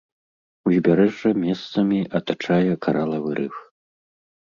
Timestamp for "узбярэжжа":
0.69-1.29